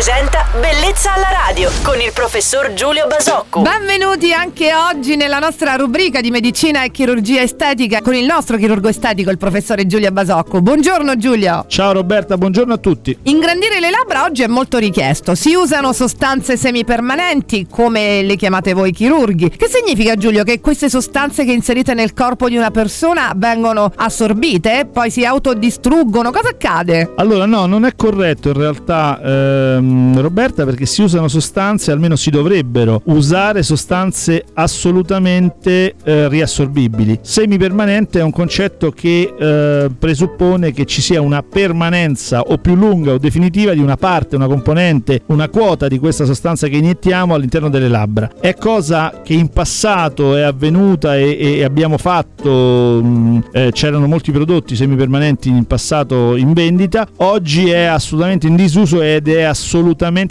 presenta 0.00 0.46
Bellezza 0.58 1.12
alla 1.12 1.28
radio 1.46 1.70
con 1.82 2.00
il 2.00 2.10
professor 2.14 2.72
Giulio 2.72 3.06
Basocco. 3.06 3.60
Benvenuti 3.60 4.32
anche 4.32 4.72
oggi 4.74 5.14
nella 5.14 5.38
nostra 5.38 5.74
rubrica 5.74 6.22
di 6.22 6.30
medicina 6.30 6.84
e 6.84 6.90
chirurgia 6.90 7.42
estetica 7.42 8.00
con 8.00 8.14
il 8.14 8.24
nostro 8.24 8.56
chirurgo 8.56 8.88
estetico, 8.88 9.30
il 9.30 9.36
professore 9.36 9.86
Giulio 9.86 10.10
Basocco. 10.10 10.62
Buongiorno 10.62 11.18
Giulio. 11.18 11.66
Ciao 11.68 11.92
Roberta, 11.92 12.38
buongiorno 12.38 12.72
a 12.72 12.76
tutti. 12.78 13.14
Ingrandire 13.24 13.78
le 13.78 13.90
labbra 13.90 14.24
oggi 14.24 14.42
è 14.42 14.46
molto 14.46 14.78
richiesto. 14.78 15.34
Si 15.34 15.54
usano 15.54 15.92
sostanze 15.92 16.56
semipermanenti, 16.56 17.66
come 17.70 18.22
le 18.22 18.36
chiamate 18.36 18.72
voi 18.72 18.92
chirurghi. 18.92 19.50
Che 19.50 19.68
significa 19.68 20.16
Giulio 20.16 20.44
che 20.44 20.60
queste 20.60 20.88
sostanze 20.88 21.44
che 21.44 21.52
inserite 21.52 21.92
nel 21.92 22.14
corpo 22.14 22.48
di 22.48 22.56
una 22.56 22.70
persona 22.70 23.34
vengono 23.36 23.92
assorbite, 23.94 24.88
poi 24.90 25.10
si 25.10 25.26
autodistruggono? 25.26 26.30
Cosa 26.30 26.48
accade? 26.48 27.12
Allora 27.16 27.44
no, 27.44 27.66
non 27.66 27.84
è 27.84 27.94
corretto 27.94 28.48
in 28.48 28.54
realtà 28.54 29.20
ehm, 29.22 29.89
Roberta 30.16 30.64
perché 30.64 30.86
si 30.86 31.02
usano 31.02 31.28
sostanze, 31.28 31.90
almeno 31.90 32.16
si 32.16 32.30
dovrebbero 32.30 33.02
usare 33.06 33.62
sostanze 33.62 34.44
assolutamente 34.54 35.94
eh, 36.02 36.28
riassorbibili. 36.28 37.18
Semipermanente 37.22 38.20
è 38.20 38.22
un 38.22 38.30
concetto 38.30 38.90
che 38.90 39.34
eh, 39.38 39.90
presuppone 39.98 40.72
che 40.72 40.84
ci 40.84 41.00
sia 41.00 41.20
una 41.20 41.42
permanenza 41.42 42.40
o 42.40 42.58
più 42.58 42.74
lunga 42.74 43.12
o 43.12 43.18
definitiva 43.18 43.72
di 43.72 43.80
una 43.80 43.96
parte, 43.96 44.36
una 44.36 44.46
componente, 44.46 45.22
una 45.26 45.48
quota 45.48 45.88
di 45.88 45.98
questa 45.98 46.24
sostanza 46.24 46.68
che 46.68 46.76
iniettiamo 46.76 47.34
all'interno 47.34 47.68
delle 47.68 47.88
labbra. 47.88 48.30
È 48.40 48.54
cosa 48.54 49.20
che 49.24 49.34
in 49.34 49.48
passato 49.48 50.36
è 50.36 50.42
avvenuta 50.42 51.16
e, 51.16 51.36
e 51.40 51.64
abbiamo 51.64 51.98
fatto, 51.98 53.00
mh, 53.02 53.44
eh, 53.52 53.70
c'erano 53.72 54.06
molti 54.06 54.30
prodotti 54.32 54.76
semipermanenti 54.76 55.48
in 55.48 55.64
passato 55.64 56.36
in 56.36 56.52
vendita, 56.52 57.06
oggi 57.16 57.70
è 57.70 57.84
assolutamente 57.84 58.46
in 58.46 58.56
disuso 58.56 59.02
ed 59.02 59.28
è 59.28 59.42
assolutamente 59.42 59.79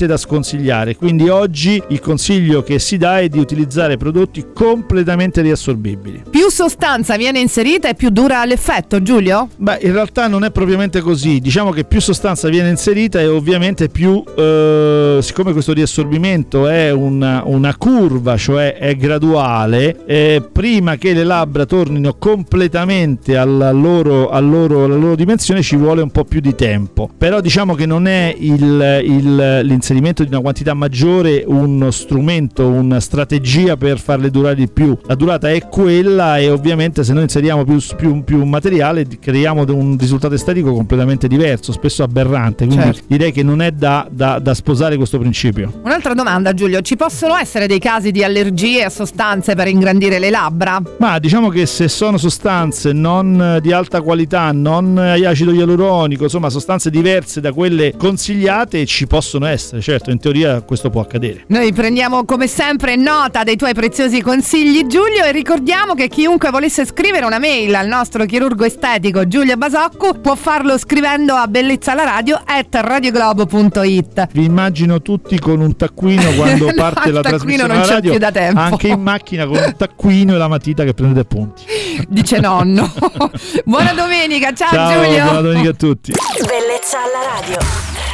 da 0.06 0.18
sconsigliare. 0.18 0.96
Quindi 0.96 1.30
oggi 1.30 1.82
il 1.90 2.00
consiglio 2.00 2.64
che 2.64 2.80
si 2.80 2.98
dà 2.98 3.20
è 3.20 3.30
di 3.30 3.40
utilizzare 3.40 3.98
prodotti 3.98 4.48
completamente 4.54 5.42
riassorbibili. 5.42 6.24
Più 6.30 6.50
sostanza 6.50 7.16
viene 7.18 7.40
inserita 7.40 7.90
e 7.90 7.96
più 7.96 8.10
dura 8.10 8.44
l'effetto, 8.46 9.02
Giulio? 9.02 9.50
Beh, 9.56 9.80
in 9.82 9.94
realtà 9.94 10.28
non 10.28 10.44
è 10.44 10.52
propriamente 10.52 11.02
così. 11.02 11.40
Diciamo 11.40 11.72
che 11.72 11.84
più 11.84 12.02
sostanza 12.02 12.50
viene 12.50 12.70
inserita 12.70 13.20
e 13.20 13.28
ovviamente 13.28 13.90
più, 13.90 14.24
eh, 14.38 15.20
siccome 15.22 15.52
questo 15.52 15.74
riassorbimento 15.74 16.68
è 16.68 16.92
una, 16.92 17.44
una 17.46 17.76
curva, 17.76 18.38
cioè 18.38 18.76
è 18.76 18.96
graduale, 18.96 20.06
eh, 20.06 20.44
prima 20.52 20.96
che 20.96 21.14
le 21.14 21.24
labbra 21.24 21.66
tornino 21.66 22.14
completamente 22.14 23.38
alla 23.38 23.72
loro, 23.72 24.30
al 24.30 24.48
loro, 24.48 24.86
alla 24.86 24.96
loro 24.96 25.16
dimensione 25.16 25.62
ci 25.62 25.76
vuole 25.76 26.02
un 26.02 26.12
po' 26.12 26.26
più 26.26 26.40
di 26.40 26.56
tempo. 26.56 27.10
Però 27.18 27.42
diciamo 27.42 27.76
che 27.76 27.86
non 27.86 28.08
è 28.08 28.36
il, 28.38 29.02
il, 29.04 29.39
l'inserimento 29.40 30.24
di 30.24 30.30
una 30.30 30.42
quantità 30.42 30.74
maggiore 30.74 31.44
uno 31.46 31.92
strumento, 31.92 32.68
una 32.68 33.00
strategia 33.00 33.78
per 33.78 34.00
farle 34.00 34.30
durare 34.30 34.56
di 34.56 34.68
più. 34.68 34.98
La 35.06 35.16
durata 35.16 35.50
è 35.50 35.68
quella 35.68 36.38
e 36.38 36.50
ovviamente 36.50 37.04
se 37.04 37.14
noi 37.14 37.24
inseriamo 37.24 37.64
più, 37.64 37.78
più, 37.96 38.24
più 38.24 38.44
materiale 38.44 39.08
creiamo 39.20 39.64
un 39.70 39.98
risultato 39.98 40.34
estetico 40.34 40.74
completamente 40.74 41.28
diverso, 41.28 41.72
spesso 41.72 42.04
aberrante. 42.04 42.66
Quindi 42.66 42.84
Certo. 42.86 43.02
direi 43.08 43.32
che 43.32 43.44
non 43.44 43.62
è 43.62 43.72
da, 43.72 44.08
da- 44.10 44.40
da 44.40 44.54
sposare 44.54 44.98
questo 44.98 45.18
principio. 45.20 45.82
Un'altra 45.84 46.14
domanda, 46.14 46.54
Giulio. 46.54 46.82
Ci 46.82 46.96
possono 46.96 47.36
essere 47.36 47.68
dei 47.68 47.80
casi 47.80 48.12
di 48.12 48.24
allergie 48.24 48.84
a 48.84 48.90
sostanze 48.90 49.56
per 49.56 49.68
ingrandire 49.68 50.20
le 50.20 50.30
labbra? 50.30 50.82
Ma 50.98 51.20
diciamo 51.20 51.50
che 51.50 51.66
se 51.66 51.88
sono 51.88 52.18
sostanze 52.18 52.92
non 52.94 53.60
di 53.62 53.72
alta 53.72 54.02
qualità, 54.02 54.52
non 54.52 54.98
acido 54.98 55.52
ialuronico, 55.54 56.24
insomma 56.24 56.50
sostanze 56.50 56.90
diverse 56.90 57.42
da 57.42 57.52
quelle 57.54 57.94
consigliate 57.98 58.86
ci 58.86 59.06
possono 59.08 59.28
essere, 59.38 59.82
certo, 59.82 60.10
in 60.12 60.20
teoria 60.20 60.62
questo 60.62 60.90
può 60.90 61.02
accadere. 61.02 61.44
Noi 61.48 61.72
prendiamo 61.74 62.26
come 62.26 62.48
sempre 62.48 62.96
nota 62.96 63.44
dei 63.44 63.56
tuoi 63.56 63.74
preziosi 63.74 64.22
consigli 64.22 64.86
Giulio 64.88 65.24
e 65.26 65.32
ricordiamo 65.32 65.94
che 65.94 66.08
chiunque 66.08 66.50
volesse 66.50 66.86
scrivere 66.86 67.26
una 67.26 67.40
mail 67.40 67.76
al 67.76 67.88
nostro 67.88 68.26
chirurgo 68.26 68.66
estetico 68.66 69.28
Giulio 69.28 69.56
Basocco 69.58 70.14
può 70.14 70.36
farlo 70.36 70.78
scrivendo 70.78 71.36
a 71.36 71.48
bellezzalaradio 71.48 72.42
at 72.46 72.68
radioglobo.it 72.76 74.28
Vi 74.32 74.44
immagino 74.44 75.02
tutti 75.02 75.38
con 75.40 75.60
un 75.62 75.76
taccuino 75.76 76.32
quando 76.36 76.66
No, 76.68 76.74
parte 76.74 77.12
la 77.12 77.22
taccuino 77.22 77.66
trasmissione 77.66 77.68
non 77.68 77.78
alla 77.78 77.86
c'è 77.86 77.94
radio, 77.94 78.10
più 78.12 78.20
da 78.20 78.32
tempo. 78.32 78.60
anche 78.60 78.88
in 78.88 79.02
macchina 79.02 79.46
con 79.46 79.58
un 79.58 79.74
taccuino 79.78 80.34
e 80.36 80.38
la 80.38 80.48
matita 80.48 80.84
che 80.84 80.94
prendete 80.94 81.20
appunti. 81.22 81.64
dice 82.08 82.40
nonno. 82.40 82.92
Buona 83.66 83.94
domenica, 83.94 84.54
ciao, 84.54 84.70
Ciao, 84.72 85.04
Giulio. 85.04 85.24
buona 85.24 85.42
domenica 85.42 85.70
a 85.70 85.74
tutti. 85.74 86.12
Bellezza 86.12 86.98
alla 87.00 87.40
radio. 87.40 88.09